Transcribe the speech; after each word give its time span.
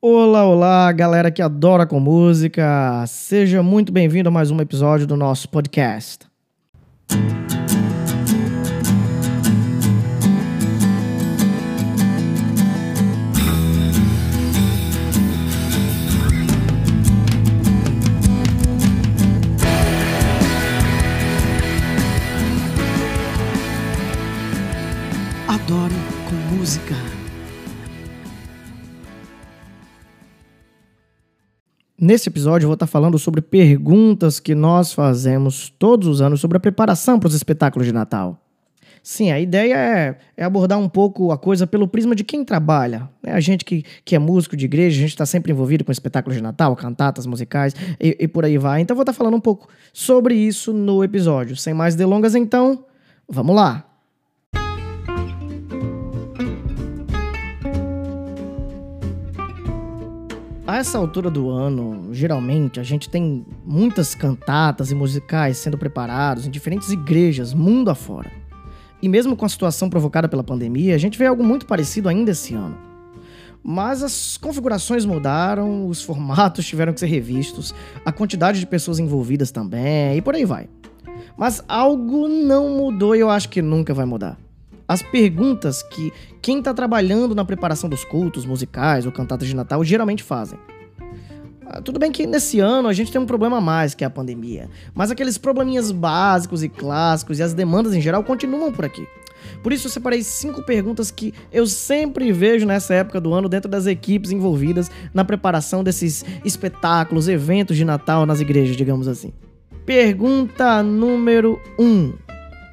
Olá, 0.00 0.44
olá, 0.46 0.92
galera 0.92 1.28
que 1.28 1.42
adora 1.42 1.84
com 1.84 1.98
música. 1.98 3.04
Seja 3.08 3.64
muito 3.64 3.90
bem-vindo 3.92 4.28
a 4.28 4.30
mais 4.30 4.48
um 4.48 4.60
episódio 4.60 5.08
do 5.08 5.16
nosso 5.16 5.48
podcast. 5.48 6.24
Adoro 25.48 25.94
com 26.28 26.56
música. 26.56 26.94
Nesse 32.00 32.28
episódio 32.28 32.64
eu 32.64 32.68
vou 32.68 32.74
estar 32.74 32.86
falando 32.86 33.18
sobre 33.18 33.40
perguntas 33.40 34.38
que 34.38 34.54
nós 34.54 34.92
fazemos 34.92 35.68
todos 35.80 36.06
os 36.06 36.20
anos 36.20 36.40
sobre 36.40 36.56
a 36.56 36.60
preparação 36.60 37.18
para 37.18 37.26
os 37.26 37.34
espetáculos 37.34 37.88
de 37.88 37.92
Natal. 37.92 38.40
Sim, 39.02 39.32
a 39.32 39.40
ideia 39.40 39.74
é, 39.74 40.18
é 40.36 40.44
abordar 40.44 40.78
um 40.78 40.88
pouco 40.88 41.32
a 41.32 41.38
coisa 41.38 41.66
pelo 41.66 41.88
prisma 41.88 42.14
de 42.14 42.22
quem 42.22 42.44
trabalha. 42.44 43.08
Né? 43.20 43.32
A 43.32 43.40
gente 43.40 43.64
que, 43.64 43.84
que 44.04 44.14
é 44.14 44.18
músico 44.18 44.56
de 44.56 44.66
igreja, 44.66 44.96
a 44.96 45.00
gente 45.00 45.10
está 45.10 45.26
sempre 45.26 45.50
envolvido 45.50 45.84
com 45.84 45.90
espetáculos 45.90 46.36
de 46.36 46.42
Natal, 46.42 46.76
cantatas 46.76 47.26
musicais 47.26 47.74
e, 48.00 48.16
e 48.20 48.28
por 48.28 48.44
aí 48.44 48.58
vai. 48.58 48.80
Então 48.80 48.94
eu 48.94 48.96
vou 48.96 49.02
estar 49.02 49.12
falando 49.12 49.34
um 49.34 49.40
pouco 49.40 49.68
sobre 49.92 50.36
isso 50.36 50.72
no 50.72 51.02
episódio. 51.02 51.56
Sem 51.56 51.74
mais 51.74 51.96
delongas, 51.96 52.36
então, 52.36 52.84
vamos 53.28 53.56
lá! 53.56 53.87
Essa 60.78 60.96
altura 60.96 61.28
do 61.28 61.50
ano, 61.50 62.08
geralmente, 62.12 62.78
a 62.78 62.84
gente 62.84 63.10
tem 63.10 63.44
muitas 63.66 64.14
cantatas 64.14 64.92
e 64.92 64.94
musicais 64.94 65.56
sendo 65.58 65.76
preparados 65.76 66.46
em 66.46 66.50
diferentes 66.50 66.90
igrejas, 66.90 67.52
mundo 67.52 67.90
afora. 67.90 68.30
E 69.02 69.08
mesmo 69.08 69.36
com 69.36 69.44
a 69.44 69.48
situação 69.48 69.90
provocada 69.90 70.28
pela 70.28 70.44
pandemia, 70.44 70.94
a 70.94 70.98
gente 70.98 71.18
vê 71.18 71.26
algo 71.26 71.42
muito 71.42 71.66
parecido 71.66 72.08
ainda 72.08 72.30
esse 72.30 72.54
ano. 72.54 72.78
Mas 73.62 74.04
as 74.04 74.36
configurações 74.36 75.04
mudaram, 75.04 75.88
os 75.88 76.00
formatos 76.00 76.64
tiveram 76.66 76.92
que 76.92 77.00
ser 77.00 77.06
revistos, 77.06 77.74
a 78.04 78.12
quantidade 78.12 78.60
de 78.60 78.66
pessoas 78.66 79.00
envolvidas 79.00 79.50
também, 79.50 80.16
e 80.16 80.22
por 80.22 80.36
aí 80.36 80.44
vai. 80.44 80.68
Mas 81.36 81.62
algo 81.66 82.28
não 82.28 82.70
mudou 82.76 83.16
e 83.16 83.20
eu 83.20 83.30
acho 83.30 83.48
que 83.48 83.60
nunca 83.60 83.92
vai 83.92 84.06
mudar 84.06 84.38
as 84.88 85.02
perguntas 85.02 85.82
que 85.82 86.10
quem 86.40 86.58
está 86.58 86.72
trabalhando 86.72 87.34
na 87.34 87.44
preparação 87.44 87.90
dos 87.90 88.04
cultos 88.04 88.46
musicais 88.46 89.04
ou 89.04 89.12
cantatas 89.12 89.46
de 89.46 89.54
Natal 89.54 89.84
geralmente 89.84 90.22
fazem. 90.22 90.58
Ah, 91.66 91.82
tudo 91.82 91.98
bem 91.98 92.10
que 92.10 92.26
nesse 92.26 92.58
ano 92.60 92.88
a 92.88 92.94
gente 92.94 93.12
tem 93.12 93.20
um 93.20 93.26
problema 93.26 93.58
a 93.58 93.60
mais, 93.60 93.94
que 93.94 94.02
é 94.02 94.06
a 94.06 94.10
pandemia. 94.10 94.70
Mas 94.94 95.10
aqueles 95.10 95.36
probleminhas 95.36 95.92
básicos 95.92 96.62
e 96.62 96.68
clássicos 96.68 97.38
e 97.38 97.42
as 97.42 97.52
demandas 97.52 97.94
em 97.94 98.00
geral 98.00 98.24
continuam 98.24 98.72
por 98.72 98.86
aqui. 98.86 99.06
Por 99.62 99.72
isso 99.72 99.86
eu 99.86 99.90
separei 99.90 100.22
cinco 100.22 100.62
perguntas 100.62 101.10
que 101.10 101.34
eu 101.52 101.66
sempre 101.66 102.32
vejo 102.32 102.66
nessa 102.66 102.94
época 102.94 103.20
do 103.20 103.34
ano 103.34 103.48
dentro 103.48 103.70
das 103.70 103.86
equipes 103.86 104.30
envolvidas 104.30 104.90
na 105.12 105.24
preparação 105.24 105.84
desses 105.84 106.24
espetáculos, 106.44 107.28
eventos 107.28 107.76
de 107.76 107.84
Natal 107.84 108.24
nas 108.24 108.40
igrejas, 108.40 108.74
digamos 108.74 109.06
assim. 109.06 109.32
Pergunta 109.84 110.82
número 110.82 111.60
1. 111.78 111.84
Um. 111.84 112.14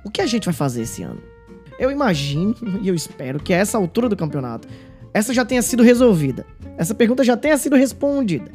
O 0.06 0.10
que 0.10 0.22
a 0.22 0.28
gente 0.28 0.46
vai 0.46 0.54
fazer 0.54 0.84
esse 0.84 1.04
ano? 1.04 1.35
Eu 1.78 1.92
imagino 1.92 2.56
e 2.82 2.88
eu 2.88 2.96
espero 2.96 3.40
que 3.40 3.54
a 3.54 3.58
essa 3.58 3.78
altura 3.78 4.08
do 4.08 4.16
campeonato 4.16 4.68
essa 5.16 5.34
já 5.34 5.46
tenha 5.46 5.62
sido 5.62 5.82
resolvida. 5.82 6.46
Essa 6.78 6.94
pergunta 6.94 7.24
já 7.24 7.38
tenha 7.38 7.58
sido 7.58 7.78
respondida. 7.78 8.52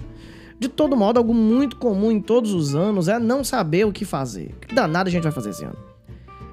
De 0.58 0.68
todo 0.68 0.94
modo, 0.94 1.16
algo 1.16 1.32
muito 1.32 1.76
comum 1.76 2.12
em 2.12 2.20
todos 2.20 2.52
os 2.52 2.74
anos 2.74 3.08
é 3.08 3.18
não 3.18 3.42
saber 3.42 3.86
o 3.86 3.92
que 3.92 4.04
fazer. 4.04 4.54
Que 4.60 4.74
danada 4.74 5.08
a 5.08 5.10
gente 5.10 5.22
vai 5.22 5.32
fazer 5.32 5.50
esse 5.50 5.64
ano? 5.64 5.78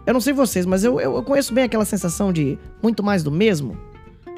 Eu 0.05 0.13
não 0.13 0.21
sei 0.21 0.31
vocês, 0.31 0.65
mas 0.65 0.85
eu, 0.85 0.97
eu, 1.01 1.15
eu 1.17 1.23
conheço 1.23 1.53
bem 1.53 1.65
aquela 1.65 1.83
sensação 1.83 2.31
de 2.31 2.57
muito 2.81 3.03
mais 3.03 3.21
do 3.21 3.29
mesmo. 3.29 3.77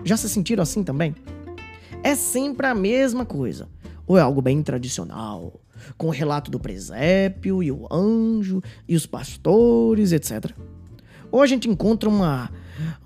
Já 0.03 0.17
se 0.17 0.27
sentiram 0.27 0.63
assim 0.63 0.83
também? 0.83 1.13
É 2.01 2.15
sempre 2.15 2.65
a 2.65 2.73
mesma 2.73 3.23
coisa. 3.23 3.69
Ou 4.07 4.17
é 4.17 4.21
algo 4.21 4.41
bem 4.41 4.63
tradicional, 4.63 5.61
com 5.95 6.07
o 6.07 6.11
relato 6.11 6.49
do 6.49 6.59
presépio 6.59 7.61
e 7.61 7.71
o 7.71 7.87
anjo 7.91 8.59
e 8.87 8.95
os 8.95 9.05
pastores, 9.05 10.11
etc. 10.11 10.51
Ou 11.31 11.41
a 11.41 11.47
gente 11.47 11.69
encontra 11.69 12.09
uma, 12.09 12.49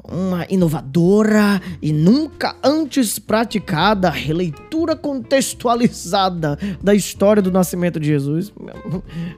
uma 0.03 0.45
inovadora 0.49 1.61
e 1.81 1.91
nunca 1.91 2.55
antes 2.63 3.19
praticada 3.19 4.09
releitura 4.09 4.95
contextualizada 4.95 6.57
da 6.81 6.93
história 6.93 7.41
do 7.41 7.51
nascimento 7.51 7.99
de 7.99 8.07
Jesus. 8.07 8.53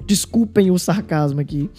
Desculpem 0.06 0.72
o 0.72 0.80
sarcasmo 0.80 1.40
aqui. 1.40 1.70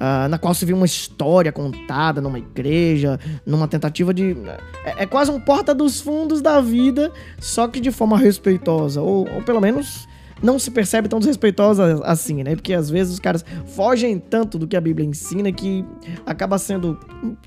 Uh, 0.00 0.28
na 0.28 0.38
qual 0.38 0.54
se 0.54 0.64
viu 0.64 0.76
uma 0.76 0.86
história 0.86 1.52
contada 1.52 2.20
numa 2.20 2.38
igreja, 2.38 3.18
numa 3.46 3.68
tentativa 3.68 4.12
de. 4.12 4.36
É, 4.84 5.02
é, 5.02 5.06
quase 5.06 5.30
um 5.30 5.40
porta 5.40 5.74
dos 5.74 6.00
fundos 6.00 6.40
da 6.40 6.60
vida, 6.60 7.12
só 7.38 7.68
que 7.68 7.80
de 7.80 7.90
forma 7.90 8.18
respeitosa. 8.18 9.00
Ou, 9.02 9.28
ou 9.34 9.42
pelo 9.42 9.60
menos 9.60 10.08
não 10.42 10.58
se 10.58 10.70
percebe 10.70 11.08
tão 11.08 11.18
desrespeitosa 11.18 12.00
assim, 12.04 12.42
né? 12.42 12.54
Porque 12.54 12.72
às 12.72 12.88
vezes 12.90 13.14
os 13.14 13.20
caras 13.20 13.44
fogem 13.66 14.18
tanto 14.18 14.58
do 14.58 14.66
que 14.66 14.76
a 14.76 14.80
Bíblia 14.80 15.06
ensina 15.06 15.52
que 15.52 15.84
acaba 16.24 16.58
sendo, 16.58 16.98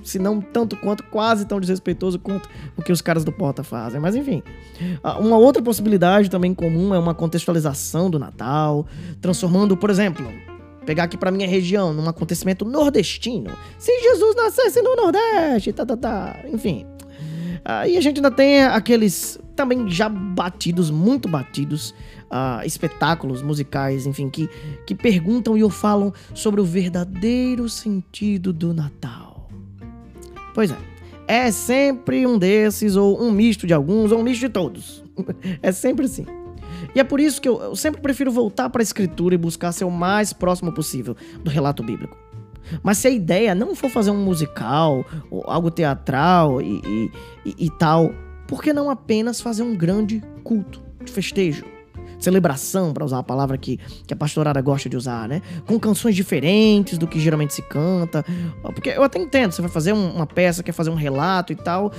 se 0.03 0.19
não 0.19 0.41
tanto 0.41 0.75
quanto, 0.77 1.03
quase 1.03 1.45
tão 1.45 1.59
desrespeitoso 1.59 2.19
quanto 2.19 2.49
o 2.77 2.81
que 2.81 2.91
os 2.91 3.01
caras 3.01 3.23
do 3.23 3.31
Porta 3.31 3.63
fazem. 3.63 3.99
Mas 3.99 4.15
enfim. 4.15 4.43
Uma 5.19 5.37
outra 5.37 5.61
possibilidade 5.61 6.29
também 6.29 6.53
comum 6.53 6.93
é 6.93 6.99
uma 6.99 7.13
contextualização 7.13 8.09
do 8.09 8.19
Natal, 8.19 8.85
transformando, 9.21 9.75
por 9.75 9.89
exemplo, 9.89 10.25
pegar 10.85 11.03
aqui 11.03 11.17
para 11.17 11.31
minha 11.31 11.47
região, 11.47 11.93
num 11.93 12.07
acontecimento 12.07 12.65
nordestino. 12.65 13.51
Se 13.77 13.91
Jesus 14.01 14.35
nascesse 14.35 14.81
no 14.81 14.95
Nordeste, 14.95 15.73
tá, 15.73 15.85
tá, 15.85 15.97
tá. 15.97 16.39
Enfim. 16.51 16.85
Aí 17.65 17.97
a 17.97 18.01
gente 18.01 18.17
ainda 18.17 18.31
tem 18.31 18.63
aqueles 18.63 19.39
também 19.55 19.87
já 19.89 20.09
batidos, 20.09 20.89
muito 20.89 21.27
batidos, 21.27 21.91
uh, 22.31 22.65
espetáculos 22.65 23.41
musicais, 23.41 24.05
enfim, 24.05 24.29
que, 24.29 24.49
que 24.85 24.95
perguntam 24.95 25.57
e 25.57 25.63
ou 25.63 25.69
falam 25.69 26.13
sobre 26.33 26.59
o 26.61 26.65
verdadeiro 26.65 27.67
sentido 27.69 28.51
do 28.51 28.73
Natal. 28.73 29.49
Pois 30.53 30.71
é, 30.71 30.77
é 31.27 31.51
sempre 31.51 32.25
um 32.27 32.37
desses, 32.37 32.95
ou 32.95 33.21
um 33.21 33.31
misto 33.31 33.65
de 33.65 33.73
alguns, 33.73 34.11
ou 34.11 34.19
um 34.19 34.23
misto 34.23 34.41
de 34.41 34.49
todos. 34.49 35.03
é 35.61 35.71
sempre 35.71 36.05
assim. 36.05 36.25
E 36.93 36.99
é 36.99 37.03
por 37.03 37.19
isso 37.19 37.41
que 37.41 37.47
eu, 37.47 37.61
eu 37.61 37.75
sempre 37.75 38.01
prefiro 38.01 38.31
voltar 38.31 38.69
para 38.69 38.81
a 38.81 38.83
escritura 38.83 39.35
e 39.35 39.37
buscar 39.37 39.71
ser 39.71 39.85
o 39.85 39.91
mais 39.91 40.33
próximo 40.33 40.71
possível 40.71 41.15
do 41.43 41.49
relato 41.49 41.83
bíblico. 41.83 42.17
Mas 42.81 42.97
se 42.97 43.07
a 43.07 43.11
ideia 43.11 43.53
não 43.53 43.75
for 43.75 43.89
fazer 43.89 44.11
um 44.11 44.23
musical, 44.23 45.05
ou 45.29 45.43
algo 45.45 45.69
teatral 45.69 46.61
e, 46.61 46.81
e, 46.85 47.11
e, 47.45 47.65
e 47.65 47.69
tal, 47.77 48.13
por 48.47 48.61
que 48.61 48.73
não 48.73 48.89
apenas 48.89 49.41
fazer 49.41 49.63
um 49.63 49.75
grande 49.75 50.23
culto 50.43 50.81
de 51.03 51.11
festejo? 51.11 51.73
celebração, 52.23 52.93
para 52.93 53.03
usar 53.03 53.19
a 53.19 53.23
palavra 53.23 53.57
que, 53.57 53.77
que 54.07 54.13
a 54.13 54.15
pastorada 54.17 54.61
gosta 54.61 54.89
de 54.89 54.95
usar, 54.95 55.27
né? 55.27 55.41
Com 55.67 55.77
canções 55.77 56.15
diferentes 56.15 56.97
do 56.97 57.05
que 57.05 57.19
geralmente 57.19 57.53
se 57.53 57.61
canta. 57.61 58.23
Porque 58.61 58.89
eu 58.89 59.03
até 59.03 59.19
entendo, 59.19 59.51
você 59.51 59.61
vai 59.61 59.69
fazer 59.69 59.91
uma 59.91 60.25
peça, 60.25 60.63
quer 60.63 60.71
fazer 60.71 60.89
um 60.89 60.95
relato 60.95 61.51
e 61.51 61.55
tal. 61.55 61.91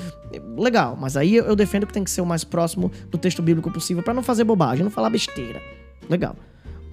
Legal, 0.56 0.97
mas 0.99 1.16
aí 1.16 1.37
eu 1.37 1.54
defendo 1.54 1.87
que 1.87 1.93
tem 1.93 2.03
que 2.03 2.10
ser 2.10 2.22
o 2.22 2.27
mais 2.27 2.43
próximo 2.43 2.91
do 3.10 3.19
texto 3.19 3.43
bíblico 3.43 3.71
possível 3.71 4.03
para 4.03 4.15
não 4.15 4.22
fazer 4.22 4.44
bobagem, 4.44 4.83
não 4.83 4.91
falar 4.91 5.10
besteira. 5.10 5.60
Legal. 6.09 6.34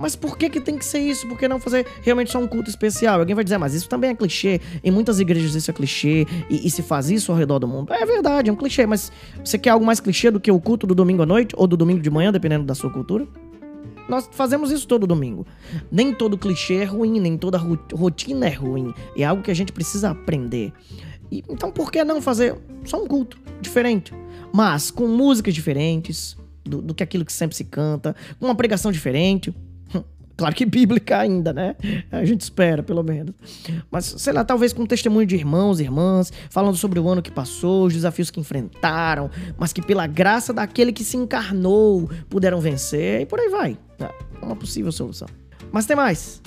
Mas 0.02 0.16
por 0.16 0.36
que, 0.38 0.50
que 0.50 0.60
tem 0.60 0.78
que 0.78 0.84
ser 0.84 1.00
isso? 1.00 1.28
Por 1.28 1.38
que 1.38 1.48
não 1.48 1.60
fazer 1.60 1.86
realmente 2.02 2.32
só 2.32 2.40
um 2.40 2.48
culto 2.48 2.70
especial? 2.70 3.20
Alguém 3.20 3.36
vai 3.36 3.44
dizer, 3.44 3.60
mas 3.60 3.76
isso 3.76 3.88
também 3.88 4.10
é 4.10 4.16
clichê. 4.16 4.60
Em 4.84 4.90
muitas 4.90 5.20
igrejas 5.20 5.54
isso 5.54 5.70
é 5.70 5.74
clichê 5.74 6.26
e, 6.50 6.68
e, 6.68 6.70
se 6.72 6.82
faz 6.82 7.10
isso 7.10 7.32
ao 7.32 7.38
redor 7.38 7.60
do 7.60 7.68
mundo. 7.68 7.94
É 7.94 8.04
verdade, 8.06 8.50
é 8.50 8.54
um 8.54 8.56
clichê, 8.56 8.86
mas 8.86 9.12
você 9.44 9.60
quer 9.60 9.70
algo 9.70 9.86
mais 9.86 10.00
clichê 10.00 10.32
do 10.32 10.40
que 10.40 10.52
o 10.52 10.60
culto 10.60 10.88
do 10.88 10.96
domingo 10.96 11.22
à 11.22 11.26
noite 11.26 11.54
ou 11.56 11.68
do 11.68 11.78
domingo 11.78 12.02
de 12.02 12.10
manhã, 12.10 12.32
dependendo 12.32 12.66
da 12.66 12.74
sua 12.74 12.90
cultura? 12.90 13.28
Nós 14.10 14.28
fazemos 14.32 14.72
isso 14.72 14.88
todo 14.88 15.06
domingo. 15.06 15.46
Nem 15.92 16.14
todo 16.14 16.38
clichê 16.38 16.76
é 16.78 16.84
ruim, 16.84 17.20
nem 17.20 17.38
toda 17.38 17.58
rotina 17.94 18.48
é 18.48 18.54
ruim. 18.54 18.94
É 19.16 19.24
algo 19.24 19.44
que 19.44 19.52
a 19.52 19.54
gente 19.54 19.72
precisa 19.72 20.10
aprender. 20.10 20.74
E, 21.32 21.44
então 21.48 21.72
por 21.72 21.92
que 21.92 22.04
não 22.04 22.22
fazer 22.22 22.58
só 22.84 23.02
um 23.02 23.08
culto 23.08 23.38
diferente? 23.62 24.14
Mas 24.52 24.90
com 24.90 25.08
músicas 25.08 25.54
diferentes 25.54 26.36
do, 26.64 26.82
do 26.82 26.94
que 26.94 27.04
aquilo 27.04 27.24
que 27.24 27.32
sempre 27.32 27.56
se 27.56 27.64
canta, 27.64 28.16
com 28.40 28.46
uma 28.46 28.56
pregação 28.56 28.92
diferente, 28.92 29.54
Claro 30.42 30.56
que 30.56 30.66
bíblica 30.66 31.20
ainda, 31.20 31.54
né? 31.54 31.76
A 32.12 32.26
gente 32.26 32.42
espera, 32.42 32.82
pelo 32.82 33.04
menos. 33.04 33.36
Mas, 33.92 34.06
sei 34.18 34.34
lá, 34.34 34.44
talvez 34.44 34.74
com 34.74 34.88
testemunho 34.88 35.28
de 35.28 35.36
irmãos 35.36 35.80
e 35.80 35.84
irmãs, 35.84 36.34
falando 36.50 36.76
sobre 36.76 37.00
o 37.00 37.08
ano 37.08 37.22
que 37.22 37.30
passou, 37.30 37.86
os 37.86 37.94
desafios 37.94 38.32
que 38.32 38.40
enfrentaram, 38.40 39.30
mas 39.56 39.72
que 39.72 39.84
pela 39.84 40.08
graça 40.08 40.52
daquele 40.52 40.92
que 40.92 41.04
se 41.04 41.16
encarnou 41.16 42.10
puderam 42.28 42.60
vencer, 42.60 43.22
e 43.22 43.26
por 43.28 43.40
aí 43.40 43.50
vai. 43.50 43.78
É 44.00 44.10
uma 44.44 44.56
possível 44.56 44.92
solução. 44.92 45.28
Mas 45.72 45.86
tem 45.86 45.96
mais. 45.96 46.42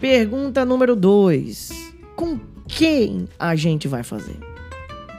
Pergunta 0.00 0.64
número 0.64 0.96
2. 0.96 1.70
Com 2.16 2.36
quem 2.66 3.28
a 3.38 3.54
gente 3.54 3.86
vai 3.86 4.02
fazer? 4.02 4.50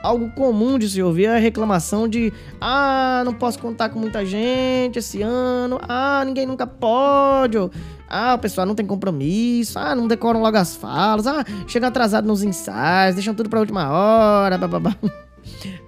algo 0.02 0.30
comum 0.32 0.78
de 0.78 0.88
se 0.88 1.02
ouvir 1.02 1.26
é 1.26 1.36
a 1.36 1.38
reclamação 1.38 2.08
de 2.08 2.32
ah, 2.60 3.22
não 3.24 3.32
posso 3.32 3.58
contar 3.58 3.88
com 3.90 3.98
muita 3.98 4.26
gente 4.26 4.98
esse 4.98 5.22
ano, 5.22 5.78
ah, 5.82 6.22
ninguém 6.26 6.44
nunca 6.44 6.66
pode, 6.66 7.56
ou, 7.56 7.70
ah, 8.12 8.34
o 8.34 8.38
pessoal 8.38 8.66
não 8.66 8.74
tem 8.74 8.84
compromisso, 8.84 9.78
ah, 9.78 9.94
não 9.94 10.06
decoram 10.06 10.40
logo 10.42 10.56
as 10.56 10.76
falas, 10.76 11.26
ah, 11.26 11.44
chegam 11.66 11.88
atrasado 11.88 12.26
nos 12.26 12.42
ensaios, 12.42 13.14
deixam 13.14 13.34
tudo 13.34 13.48
pra 13.48 13.58
última 13.58 13.90
hora, 13.90 14.58
bababá. 14.58 14.94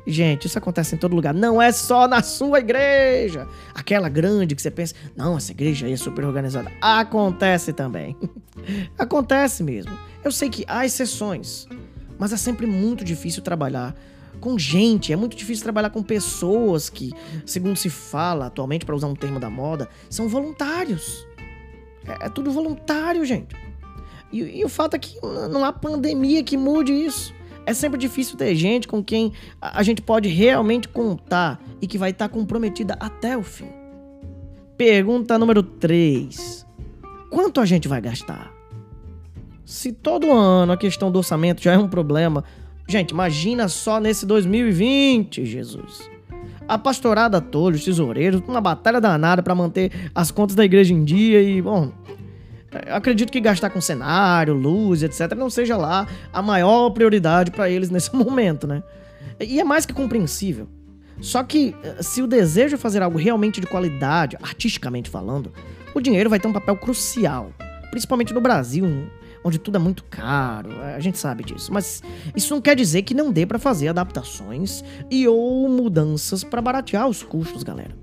Gente, 0.06 0.46
isso 0.46 0.58
acontece 0.58 0.94
em 0.94 0.98
todo 0.98 1.14
lugar. 1.14 1.32
Não 1.32 1.62
é 1.62 1.70
só 1.72 2.08
na 2.08 2.22
sua 2.22 2.58
igreja. 2.58 3.46
Aquela 3.74 4.08
grande 4.08 4.54
que 4.54 4.60
você 4.60 4.70
pensa, 4.70 4.94
não, 5.16 5.36
essa 5.36 5.52
igreja 5.52 5.86
aí 5.86 5.92
é 5.92 5.96
super 5.96 6.24
organizada. 6.24 6.70
Acontece 6.80 7.72
também. 7.72 8.16
acontece 8.98 9.62
mesmo. 9.62 9.96
Eu 10.22 10.32
sei 10.32 10.50
que 10.50 10.64
há 10.66 10.84
exceções, 10.84 11.66
mas 12.18 12.32
é 12.32 12.36
sempre 12.36 12.66
muito 12.66 13.04
difícil 13.04 13.42
trabalhar 13.42 13.94
com 14.40 14.58
gente, 14.58 15.12
é 15.12 15.16
muito 15.16 15.36
difícil 15.36 15.62
trabalhar 15.62 15.90
com 15.90 16.02
pessoas 16.02 16.90
que, 16.90 17.12
segundo 17.46 17.76
se 17.76 17.88
fala 17.88 18.46
atualmente, 18.46 18.84
para 18.84 18.94
usar 18.94 19.06
um 19.06 19.14
termo 19.14 19.40
da 19.40 19.48
moda, 19.48 19.88
são 20.10 20.28
voluntários. 20.28 21.26
É, 22.06 22.26
é 22.26 22.28
tudo 22.28 22.50
voluntário, 22.50 23.24
gente. 23.24 23.54
E, 24.32 24.60
e 24.60 24.64
o 24.64 24.68
fato 24.68 24.94
é 24.94 24.98
que 24.98 25.16
não 25.50 25.64
há 25.64 25.72
pandemia 25.72 26.42
que 26.42 26.56
mude 26.56 26.92
isso. 26.92 27.32
É 27.66 27.72
sempre 27.72 27.98
difícil 27.98 28.36
ter 28.36 28.54
gente 28.54 28.86
com 28.86 29.02
quem 29.02 29.32
a 29.60 29.82
gente 29.82 30.02
pode 30.02 30.28
realmente 30.28 30.88
contar 30.88 31.62
e 31.80 31.86
que 31.86 31.96
vai 31.96 32.10
estar 32.10 32.28
comprometida 32.28 32.96
até 33.00 33.36
o 33.36 33.42
fim. 33.42 33.70
Pergunta 34.76 35.38
número 35.38 35.62
3. 35.62 36.66
Quanto 37.30 37.60
a 37.60 37.64
gente 37.64 37.88
vai 37.88 38.00
gastar? 38.00 38.52
Se 39.64 39.92
todo 39.92 40.30
ano 40.30 40.72
a 40.72 40.76
questão 40.76 41.10
do 41.10 41.18
orçamento 41.18 41.62
já 41.62 41.72
é 41.72 41.78
um 41.78 41.88
problema, 41.88 42.44
gente, 42.86 43.12
imagina 43.12 43.66
só 43.68 43.98
nesse 43.98 44.26
2020, 44.26 45.46
Jesus. 45.46 46.13
A 46.66 46.78
pastorada 46.78 47.40
toda, 47.40 47.76
os 47.76 47.84
tesoureiros, 47.84 48.42
uma 48.48 48.60
batalha 48.60 49.00
danada 49.00 49.42
para 49.42 49.54
manter 49.54 50.10
as 50.14 50.30
contas 50.30 50.56
da 50.56 50.64
igreja 50.64 50.94
em 50.94 51.04
dia 51.04 51.42
e, 51.42 51.60
bom, 51.60 51.92
acredito 52.90 53.30
que 53.30 53.40
gastar 53.40 53.70
com 53.70 53.80
cenário, 53.80 54.54
luz, 54.54 55.02
etc, 55.02 55.34
não 55.36 55.50
seja 55.50 55.76
lá 55.76 56.06
a 56.32 56.40
maior 56.40 56.90
prioridade 56.90 57.50
para 57.50 57.68
eles 57.68 57.90
nesse 57.90 58.14
momento, 58.16 58.66
né? 58.66 58.82
E 59.40 59.60
é 59.60 59.64
mais 59.64 59.84
que 59.84 59.92
compreensível. 59.92 60.68
Só 61.20 61.42
que 61.42 61.74
eh, 61.82 62.02
se 62.02 62.22
o 62.22 62.26
desejo 62.26 62.74
é 62.74 62.78
fazer 62.78 63.02
algo 63.02 63.18
realmente 63.18 63.60
de 63.60 63.66
qualidade, 63.66 64.36
artisticamente 64.42 65.10
falando, 65.10 65.52
o 65.94 66.00
dinheiro 66.00 66.28
vai 66.28 66.40
ter 66.40 66.48
um 66.48 66.52
papel 66.52 66.76
crucial, 66.76 67.52
principalmente 67.90 68.32
no 68.32 68.40
Brasil, 68.40 69.06
onde 69.44 69.58
tudo 69.58 69.76
é 69.76 69.78
muito 69.78 70.02
caro, 70.04 70.70
a 70.80 70.98
gente 70.98 71.18
sabe 71.18 71.44
disso. 71.44 71.72
Mas 71.72 72.02
isso 72.34 72.52
não 72.52 72.60
quer 72.60 72.74
dizer 72.74 73.02
que 73.02 73.14
não 73.14 73.30
dê 73.30 73.44
para 73.44 73.58
fazer 73.58 73.88
adaptações 73.88 74.82
e 75.10 75.28
ou 75.28 75.68
mudanças 75.68 76.42
para 76.42 76.62
baratear 76.62 77.06
os 77.06 77.22
custos, 77.22 77.62
galera. 77.62 77.94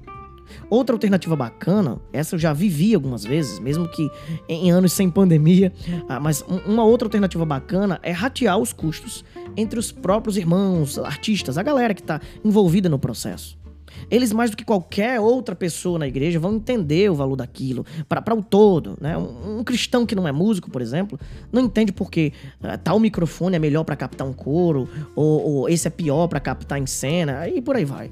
Outra 0.70 0.96
alternativa 0.96 1.36
bacana, 1.36 2.00
essa 2.14 2.36
eu 2.36 2.40
já 2.40 2.54
vivi 2.54 2.94
algumas 2.94 3.24
vezes, 3.24 3.60
mesmo 3.60 3.88
que 3.88 4.10
em 4.48 4.72
anos 4.72 4.94
sem 4.94 5.10
pandemia, 5.10 5.74
ah, 6.08 6.20
mas 6.20 6.44
uma 6.66 6.84
outra 6.84 7.08
alternativa 7.08 7.46
bacana 7.46 8.00
é 8.04 8.12
ratear 8.12 8.58
os 8.58 8.72
custos 8.72 9.24
entre 9.56 9.80
os 9.80 9.92
próprios 9.92 10.38
irmãos, 10.38 10.98
artistas, 11.00 11.58
a 11.58 11.64
galera 11.64 11.94
que 11.94 12.02
está 12.02 12.22
envolvida 12.44 12.90
no 12.90 13.00
processo. 13.00 13.61
Eles, 14.10 14.32
mais 14.32 14.52
do 14.52 14.58
que 14.58 14.66
qualquer 14.66 15.20
outra 15.20 15.56
pessoa 15.56 16.00
na 16.00 16.08
igreja, 16.08 16.40
vão 16.40 16.56
entender 16.56 17.10
o 17.10 17.16
valor 17.16 17.36
daquilo 17.36 17.86
para 18.08 18.34
o 18.34 18.42
todo. 18.42 18.98
Né? 19.00 19.18
Um, 19.18 19.60
um, 19.60 19.64
cristão 19.64 20.06
que 20.06 20.16
não 20.16 20.28
é 20.28 20.32
músico, 20.32 20.70
por 20.70 20.82
exemplo, 20.82 21.20
não 21.52 21.62
entende 21.64 21.92
porque 21.92 22.34
uh, 22.62 22.78
tal 22.84 23.00
microfone 23.00 23.56
é 23.56 23.60
melhor 23.60 23.84
para 23.84 23.96
captar 23.96 24.28
um 24.28 24.34
coro, 24.34 24.90
ou, 25.16 25.42
ou 25.42 25.70
esse 25.70 25.88
é 25.88 25.92
pior 25.92 26.28
para 26.28 26.40
captar 26.40 26.80
em 26.80 26.86
cena, 26.86 27.48
e 27.48 27.62
por 27.62 27.76
aí 27.76 27.86
vai. 27.86 28.12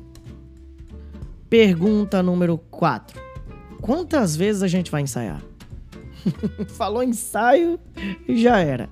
Pergunta 1.49 2.21
número 2.21 2.57
4. 2.69 3.19
Quantas 3.81 4.35
vezes 4.35 4.61
a 4.61 4.67
gente 4.67 4.91
vai 4.91 5.01
ensaiar? 5.01 5.41
Falou 6.69 7.01
ensaio 7.01 7.79
já 8.27 8.59
era. 8.59 8.89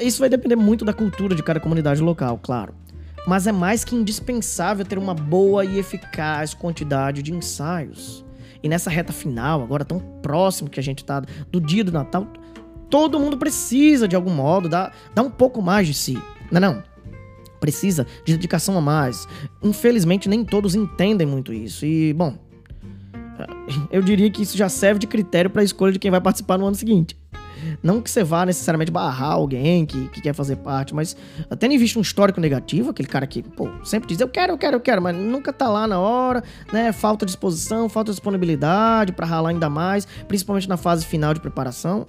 Isso 0.00 0.18
vai 0.18 0.28
depender 0.28 0.56
muito 0.56 0.84
da 0.84 0.92
cultura 0.92 1.34
de 1.34 1.42
cada 1.42 1.60
comunidade 1.60 2.02
local, 2.02 2.38
claro. 2.42 2.74
Mas 3.26 3.46
é 3.46 3.52
mais 3.52 3.84
que 3.84 3.94
indispensável 3.94 4.84
ter 4.84 4.98
uma 4.98 5.14
boa 5.14 5.64
e 5.64 5.78
eficaz 5.78 6.54
quantidade 6.54 7.22
de 7.22 7.32
ensaios. 7.32 8.24
E 8.62 8.68
nessa 8.68 8.90
reta 8.90 9.12
final, 9.12 9.62
agora 9.62 9.84
tão 9.84 9.98
próximo 9.98 10.70
que 10.70 10.80
a 10.80 10.82
gente 10.82 11.04
tá 11.04 11.22
do 11.50 11.60
dia 11.60 11.84
do 11.84 11.92
Natal, 11.92 12.26
todo 12.90 13.18
mundo 13.18 13.36
precisa, 13.36 14.06
de 14.06 14.16
algum 14.16 14.32
modo, 14.32 14.68
dar, 14.68 14.94
dar 15.14 15.22
um 15.22 15.30
pouco 15.30 15.62
mais 15.62 15.86
de 15.86 15.94
si. 15.94 16.18
Não 16.50 16.58
é 16.58 16.60
não? 16.60 16.94
precisa 17.64 18.06
de 18.26 18.34
dedicação 18.34 18.76
a 18.76 18.80
mais. 18.80 19.26
Infelizmente, 19.62 20.28
nem 20.28 20.44
todos 20.44 20.74
entendem 20.74 21.26
muito 21.26 21.50
isso. 21.50 21.86
E, 21.86 22.12
bom, 22.12 22.36
eu 23.90 24.02
diria 24.02 24.30
que 24.30 24.42
isso 24.42 24.54
já 24.54 24.68
serve 24.68 25.00
de 25.00 25.06
critério 25.06 25.48
para 25.48 25.62
a 25.62 25.64
escolha 25.64 25.90
de 25.90 25.98
quem 25.98 26.10
vai 26.10 26.20
participar 26.20 26.58
no 26.58 26.66
ano 26.66 26.76
seguinte. 26.76 27.16
Não 27.82 28.00
que 28.00 28.10
você 28.10 28.22
vá 28.22 28.44
necessariamente 28.46 28.90
barrar 28.90 29.32
alguém 29.32 29.86
que, 29.86 30.08
que 30.08 30.20
quer 30.20 30.34
fazer 30.34 30.56
parte, 30.56 30.94
mas 30.94 31.16
até 31.50 31.68
nem 31.68 31.78
visto 31.78 31.98
um 31.98 32.02
histórico 32.02 32.40
negativo, 32.40 32.90
aquele 32.90 33.08
cara 33.08 33.26
que, 33.26 33.42
pô, 33.42 33.68
sempre 33.84 34.08
diz 34.08 34.20
eu 34.20 34.28
quero, 34.28 34.52
eu 34.52 34.58
quero, 34.58 34.76
eu 34.76 34.80
quero, 34.80 35.02
mas 35.02 35.16
nunca 35.16 35.52
tá 35.52 35.68
lá 35.68 35.86
na 35.86 35.98
hora, 35.98 36.42
né? 36.72 36.92
Falta 36.92 37.26
disposição, 37.26 37.88
falta 37.88 38.10
disponibilidade 38.10 39.12
para 39.12 39.26
ralar 39.26 39.50
ainda 39.50 39.70
mais, 39.70 40.06
principalmente 40.28 40.68
na 40.68 40.76
fase 40.76 41.04
final 41.04 41.34
de 41.34 41.40
preparação. 41.40 42.06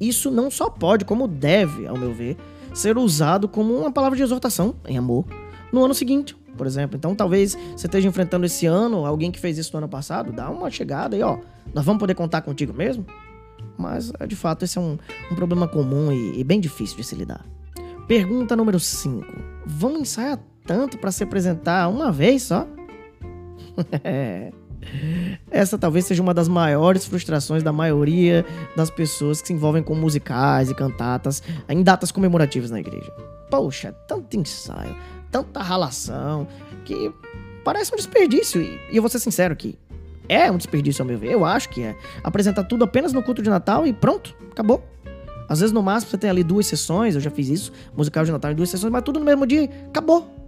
Isso 0.00 0.30
não 0.30 0.50
só 0.50 0.68
pode, 0.68 1.04
como 1.04 1.28
deve, 1.28 1.86
ao 1.86 1.96
meu 1.96 2.12
ver, 2.12 2.36
ser 2.72 2.98
usado 2.98 3.48
como 3.48 3.74
uma 3.74 3.92
palavra 3.92 4.16
de 4.16 4.22
exortação 4.22 4.74
em 4.86 4.98
amor 4.98 5.24
no 5.72 5.84
ano 5.84 5.94
seguinte, 5.94 6.36
por 6.56 6.66
exemplo. 6.66 6.96
Então, 6.96 7.14
talvez 7.14 7.56
você 7.76 7.86
esteja 7.86 8.08
enfrentando 8.08 8.44
esse 8.46 8.66
ano 8.66 9.06
alguém 9.06 9.30
que 9.30 9.38
fez 9.38 9.58
isso 9.58 9.72
no 9.72 9.78
ano 9.78 9.88
passado, 9.88 10.32
dá 10.32 10.50
uma 10.50 10.70
chegada 10.70 11.16
aí, 11.16 11.22
ó. 11.22 11.38
Nós 11.72 11.84
vamos 11.84 12.00
poder 12.00 12.14
contar 12.14 12.42
contigo 12.42 12.72
mesmo? 12.72 13.06
Mas, 13.78 14.12
é, 14.18 14.26
de 14.26 14.36
fato, 14.36 14.64
esse 14.64 14.78
é 14.78 14.80
um, 14.80 14.98
um 15.30 15.34
problema 15.34 15.66
comum 15.68 16.12
e, 16.12 16.40
e 16.40 16.44
bem 16.44 16.60
difícil 16.60 16.96
de 16.96 17.04
se 17.04 17.14
lidar. 17.14 17.44
Pergunta 18.06 18.54
número 18.54 18.78
5. 18.78 19.26
Vamos 19.66 20.00
ensaiar 20.00 20.38
tanto 20.66 20.98
para 20.98 21.10
se 21.10 21.24
apresentar 21.24 21.88
uma 21.88 22.12
vez 22.12 22.42
só? 22.44 22.66
Essa 25.50 25.78
talvez 25.78 26.04
seja 26.04 26.22
uma 26.22 26.34
das 26.34 26.48
maiores 26.48 27.06
frustrações 27.06 27.62
da 27.62 27.72
maioria 27.72 28.44
das 28.76 28.90
pessoas 28.90 29.40
que 29.40 29.48
se 29.48 29.52
envolvem 29.52 29.82
com 29.82 29.94
musicais 29.94 30.70
e 30.70 30.74
cantatas 30.74 31.42
em 31.68 31.82
datas 31.82 32.12
comemorativas 32.12 32.70
na 32.70 32.80
igreja. 32.80 33.10
Poxa, 33.50 33.92
tanto 34.06 34.36
ensaio, 34.36 34.94
tanta 35.30 35.62
ralação, 35.62 36.46
que 36.84 37.12
parece 37.64 37.92
um 37.92 37.96
desperdício. 37.96 38.60
E 38.62 38.96
eu 38.96 39.02
vou 39.02 39.08
ser 39.08 39.18
sincero 39.18 39.52
aqui. 39.52 39.78
É 40.28 40.50
um 40.50 40.56
desperdício, 40.56 41.02
ao 41.02 41.06
meu 41.06 41.18
ver. 41.18 41.32
Eu 41.32 41.44
acho 41.44 41.68
que 41.68 41.82
é. 41.82 41.96
Apresentar 42.22 42.64
tudo 42.64 42.84
apenas 42.84 43.12
no 43.12 43.22
culto 43.22 43.42
de 43.42 43.50
Natal 43.50 43.86
e 43.86 43.92
pronto, 43.92 44.34
acabou. 44.50 44.82
Às 45.48 45.60
vezes, 45.60 45.72
no 45.72 45.82
máximo, 45.82 46.10
você 46.10 46.18
tem 46.18 46.30
ali 46.30 46.42
duas 46.42 46.66
sessões. 46.66 47.14
Eu 47.14 47.20
já 47.20 47.30
fiz 47.30 47.48
isso, 47.48 47.72
musical 47.96 48.24
de 48.24 48.32
Natal 48.32 48.52
em 48.52 48.54
duas 48.54 48.70
sessões, 48.70 48.90
mas 48.90 49.02
tudo 49.02 49.18
no 49.18 49.26
mesmo 49.26 49.46
dia, 49.46 49.68
acabou. 49.88 50.44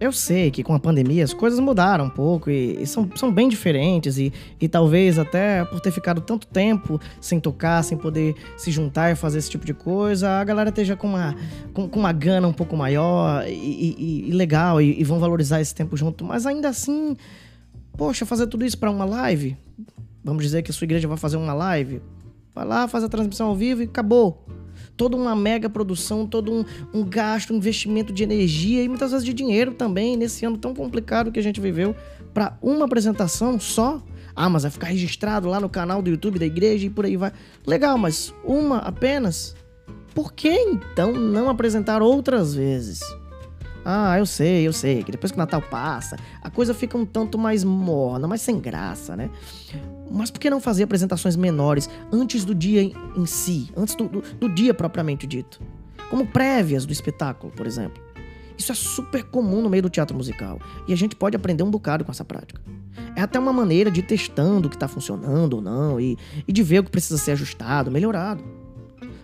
Eu 0.00 0.12
sei 0.12 0.50
que 0.50 0.62
com 0.62 0.72
a 0.72 0.80
pandemia 0.80 1.22
as 1.22 1.34
coisas 1.34 1.60
mudaram 1.60 2.06
um 2.06 2.10
pouco 2.10 2.48
e, 2.48 2.82
e, 2.82 2.86
são, 2.86 3.06
são 3.14 3.30
bem 3.30 3.50
diferentes 3.50 4.16
e, 4.16 4.32
e 4.58 4.66
talvez 4.66 5.18
até 5.18 5.62
por 5.66 5.78
ter 5.78 5.90
ficado 5.90 6.22
tanto 6.22 6.46
tempo 6.46 6.98
sem 7.20 7.38
tocar, 7.38 7.84
sem 7.84 7.98
poder 7.98 8.34
se 8.56 8.70
juntar 8.70 9.12
e 9.12 9.14
fazer 9.14 9.36
esse 9.38 9.50
tipo 9.50 9.66
de 9.66 9.74
coisa, 9.74 10.40
a 10.40 10.44
galera 10.44 10.70
esteja 10.70 10.96
com 10.96 11.06
uma, 11.06 11.36
com, 11.74 11.86
com 11.86 12.00
uma 12.00 12.12
gana 12.12 12.48
um 12.48 12.52
pouco 12.52 12.78
maior 12.78 13.46
e, 13.46 14.26
e 14.30 14.32
legal 14.32 14.80
e, 14.80 15.04
vão 15.04 15.18
valorizar 15.18 15.60
esse 15.60 15.74
tempo 15.74 15.94
junto. 15.98 16.24
Mas 16.24 16.46
ainda 16.46 16.70
assim, 16.70 17.14
poxa, 18.00 18.24
fazer 18.24 18.46
tudo 18.46 18.64
isso 18.64 18.78
para 18.78 18.90
uma 18.90 19.04
live? 19.04 19.58
Vamos 20.24 20.42
dizer 20.42 20.62
que 20.62 20.70
a 20.70 20.72
sua 20.72 20.86
igreja 20.86 21.06
vai 21.06 21.18
fazer 21.18 21.36
uma 21.36 21.52
live? 21.52 22.00
Vai 22.54 22.64
lá, 22.64 22.88
faz 22.88 23.04
a 23.04 23.10
transmissão 23.10 23.48
ao 23.48 23.54
vivo 23.54 23.82
e 23.82 23.84
acabou 23.84 24.42
toda 24.96 25.18
uma 25.18 25.36
mega 25.36 25.68
produção, 25.68 26.26
todo 26.26 26.50
um, 26.50 26.64
um 26.94 27.04
gasto, 27.04 27.52
um 27.52 27.58
investimento 27.58 28.10
de 28.10 28.22
energia 28.22 28.82
e 28.82 28.88
muitas 28.88 29.10
vezes 29.10 29.22
de 29.22 29.34
dinheiro 29.34 29.74
também 29.74 30.16
nesse 30.16 30.46
ano 30.46 30.56
tão 30.56 30.74
complicado 30.74 31.30
que 31.30 31.38
a 31.38 31.42
gente 31.42 31.60
viveu 31.60 31.94
para 32.32 32.56
uma 32.62 32.86
apresentação 32.86 33.60
só. 33.60 34.02
Ah, 34.34 34.48
mas 34.48 34.62
vai 34.62 34.70
ficar 34.70 34.86
registrado 34.86 35.46
lá 35.50 35.60
no 35.60 35.68
canal 35.68 36.00
do 36.00 36.08
YouTube 36.08 36.38
da 36.38 36.46
igreja 36.46 36.86
e 36.86 36.90
por 36.90 37.04
aí 37.04 37.18
vai. 37.18 37.32
Legal, 37.66 37.98
mas 37.98 38.32
uma 38.42 38.78
apenas? 38.78 39.54
Por 40.14 40.32
que 40.32 40.48
então 40.48 41.12
não 41.12 41.50
apresentar 41.50 42.00
outras 42.00 42.54
vezes? 42.54 43.00
Ah, 43.84 44.18
eu 44.18 44.26
sei, 44.26 44.66
eu 44.66 44.72
sei, 44.72 45.02
que 45.02 45.10
depois 45.10 45.32
que 45.32 45.38
o 45.38 45.40
Natal 45.40 45.62
passa, 45.62 46.16
a 46.42 46.50
coisa 46.50 46.74
fica 46.74 46.98
um 46.98 47.06
tanto 47.06 47.38
mais 47.38 47.64
morna, 47.64 48.28
mais 48.28 48.42
sem 48.42 48.58
graça, 48.60 49.16
né? 49.16 49.30
Mas 50.10 50.30
por 50.30 50.38
que 50.38 50.50
não 50.50 50.60
fazer 50.60 50.82
apresentações 50.82 51.36
menores 51.36 51.88
antes 52.12 52.44
do 52.44 52.54
dia 52.54 52.82
em 52.82 53.26
si, 53.26 53.70
antes 53.76 53.94
do, 53.94 54.08
do, 54.08 54.20
do 54.20 54.48
dia 54.48 54.74
propriamente 54.74 55.26
dito? 55.26 55.60
Como 56.10 56.26
prévias 56.26 56.84
do 56.84 56.92
espetáculo, 56.92 57.52
por 57.52 57.66
exemplo. 57.66 58.02
Isso 58.58 58.72
é 58.72 58.74
super 58.74 59.24
comum 59.24 59.62
no 59.62 59.70
meio 59.70 59.84
do 59.84 59.88
teatro 59.88 60.14
musical 60.14 60.60
e 60.86 60.92
a 60.92 60.96
gente 60.96 61.16
pode 61.16 61.34
aprender 61.34 61.62
um 61.62 61.70
bocado 61.70 62.04
com 62.04 62.10
essa 62.10 62.24
prática. 62.24 62.60
É 63.16 63.22
até 63.22 63.38
uma 63.38 63.52
maneira 63.52 63.90
de 63.90 64.00
ir 64.00 64.02
testando 64.02 64.66
o 64.66 64.70
que 64.70 64.76
está 64.76 64.86
funcionando 64.86 65.54
ou 65.54 65.62
não 65.62 65.98
e, 65.98 66.18
e 66.46 66.52
de 66.52 66.62
ver 66.62 66.80
o 66.80 66.84
que 66.84 66.90
precisa 66.90 67.16
ser 67.16 67.32
ajustado, 67.32 67.90
melhorado. 67.90 68.44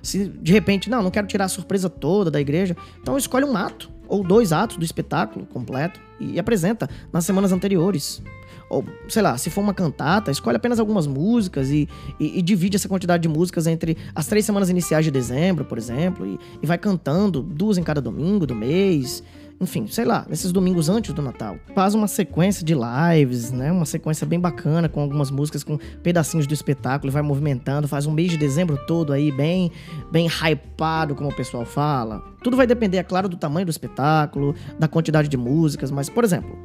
Se 0.02 0.26
de 0.28 0.52
repente, 0.52 0.88
não, 0.88 1.02
não 1.02 1.10
quero 1.10 1.26
tirar 1.26 1.44
a 1.44 1.48
surpresa 1.48 1.90
toda 1.90 2.30
da 2.30 2.40
igreja, 2.40 2.74
então 3.02 3.18
escolhe 3.18 3.44
um 3.44 3.56
ato 3.56 3.90
ou 4.08 4.22
dois 4.22 4.52
atos 4.52 4.76
do 4.76 4.84
espetáculo 4.84 5.46
completo 5.46 6.00
e 6.18 6.38
apresenta 6.38 6.88
nas 7.12 7.24
semanas 7.24 7.52
anteriores. 7.52 8.22
Ou, 8.68 8.84
sei 9.08 9.22
lá, 9.22 9.38
se 9.38 9.48
for 9.48 9.60
uma 9.60 9.74
cantata, 9.74 10.30
escolhe 10.30 10.56
apenas 10.56 10.80
algumas 10.80 11.06
músicas 11.06 11.70
e, 11.70 11.88
e, 12.18 12.38
e 12.38 12.42
divide 12.42 12.76
essa 12.76 12.88
quantidade 12.88 13.22
de 13.22 13.28
músicas 13.28 13.66
entre 13.66 13.96
as 14.14 14.26
três 14.26 14.44
semanas 14.44 14.68
iniciais 14.68 15.04
de 15.04 15.10
dezembro, 15.10 15.64
por 15.64 15.78
exemplo, 15.78 16.26
e, 16.26 16.38
e 16.60 16.66
vai 16.66 16.76
cantando 16.76 17.42
duas 17.42 17.78
em 17.78 17.82
cada 17.82 18.00
domingo 18.00 18.44
do 18.44 18.54
mês 18.54 19.22
enfim, 19.60 19.86
sei 19.86 20.04
lá, 20.04 20.26
nesses 20.28 20.52
domingos 20.52 20.88
antes 20.88 21.14
do 21.14 21.22
Natal. 21.22 21.56
Faz 21.74 21.94
uma 21.94 22.06
sequência 22.06 22.64
de 22.64 22.74
lives, 22.74 23.50
né? 23.50 23.72
Uma 23.72 23.86
sequência 23.86 24.26
bem 24.26 24.38
bacana 24.38 24.88
com 24.88 25.00
algumas 25.00 25.30
músicas 25.30 25.64
com 25.64 25.78
pedacinhos 26.02 26.46
do 26.46 26.52
espetáculo, 26.52 27.10
vai 27.10 27.22
movimentando, 27.22 27.88
faz 27.88 28.06
um 28.06 28.12
mês 28.12 28.30
de 28.30 28.36
dezembro 28.36 28.76
todo 28.86 29.12
aí 29.12 29.32
bem 29.32 29.72
bem 30.12 30.26
hypado, 30.26 31.14
como 31.14 31.30
o 31.30 31.34
pessoal 31.34 31.64
fala. 31.64 32.22
Tudo 32.42 32.56
vai 32.56 32.66
depender, 32.66 32.98
é 32.98 33.02
claro, 33.02 33.28
do 33.28 33.36
tamanho 33.36 33.66
do 33.66 33.70
espetáculo, 33.70 34.54
da 34.78 34.86
quantidade 34.86 35.28
de 35.28 35.36
músicas, 35.36 35.90
mas 35.90 36.10
por 36.10 36.22
exemplo, 36.22 36.56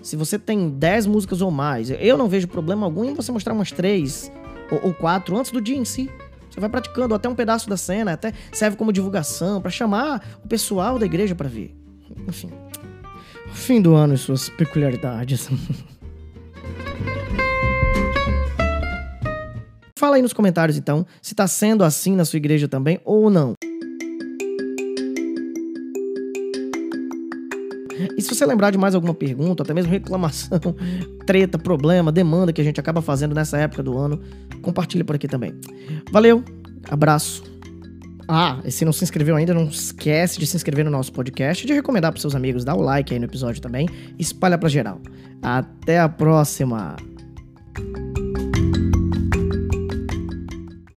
se 0.00 0.16
você 0.16 0.38
tem 0.38 0.70
10 0.70 1.06
músicas 1.06 1.42
ou 1.42 1.50
mais, 1.50 1.90
eu 1.90 2.16
não 2.16 2.28
vejo 2.28 2.48
problema 2.48 2.86
algum 2.86 3.04
em 3.04 3.14
você 3.14 3.30
mostrar 3.30 3.52
umas 3.52 3.70
3 3.72 4.32
ou, 4.70 4.88
ou 4.88 4.94
4 4.94 5.36
antes 5.36 5.50
do 5.50 5.60
dia 5.60 5.76
em 5.76 5.84
si. 5.84 6.10
Você 6.50 6.60
vai 6.60 6.70
praticando 6.70 7.14
até 7.14 7.28
um 7.28 7.34
pedaço 7.34 7.68
da 7.68 7.76
cena, 7.76 8.14
até 8.14 8.32
serve 8.52 8.76
como 8.76 8.92
divulgação 8.92 9.60
para 9.60 9.70
chamar 9.70 10.40
o 10.42 10.48
pessoal 10.48 10.98
da 10.98 11.04
igreja 11.04 11.34
para 11.34 11.48
ver. 11.48 11.77
Enfim. 12.26 12.50
Fim 13.52 13.80
do 13.80 13.94
ano 13.94 14.14
e 14.14 14.18
suas 14.18 14.48
peculiaridades. 14.48 15.48
Fala 19.98 20.16
aí 20.16 20.22
nos 20.22 20.32
comentários 20.32 20.78
então 20.78 21.04
se 21.20 21.34
tá 21.34 21.46
sendo 21.48 21.82
assim 21.82 22.14
na 22.14 22.24
sua 22.24 22.36
igreja 22.36 22.68
também 22.68 23.00
ou 23.04 23.28
não. 23.28 23.54
E 28.16 28.22
se 28.22 28.34
você 28.34 28.46
lembrar 28.46 28.70
de 28.70 28.78
mais 28.78 28.94
alguma 28.94 29.14
pergunta, 29.14 29.62
até 29.62 29.74
mesmo 29.74 29.90
reclamação, 29.90 30.58
treta, 31.26 31.58
problema, 31.58 32.12
demanda 32.12 32.52
que 32.52 32.60
a 32.60 32.64
gente 32.64 32.78
acaba 32.78 33.02
fazendo 33.02 33.34
nessa 33.34 33.58
época 33.58 33.82
do 33.82 33.98
ano, 33.98 34.20
compartilha 34.62 35.04
por 35.04 35.16
aqui 35.16 35.26
também. 35.26 35.54
Valeu, 36.12 36.44
abraço. 36.88 37.42
Ah, 38.30 38.60
e 38.62 38.70
se 38.70 38.84
não 38.84 38.92
se 38.92 39.02
inscreveu 39.02 39.36
ainda, 39.36 39.54
não 39.54 39.64
esquece 39.64 40.38
de 40.38 40.46
se 40.46 40.54
inscrever 40.54 40.84
no 40.84 40.90
nosso 40.90 41.10
podcast, 41.10 41.66
de 41.66 41.72
recomendar 41.72 42.12
para 42.12 42.20
seus 42.20 42.34
amigos, 42.34 42.62
dar 42.62 42.74
o 42.74 42.82
like 42.82 43.14
aí 43.14 43.18
no 43.18 43.24
episódio 43.24 43.62
também, 43.62 43.88
espalha 44.18 44.58
para 44.58 44.68
geral. 44.68 45.00
Até 45.42 45.98
a 45.98 46.10
próxima. 46.10 46.96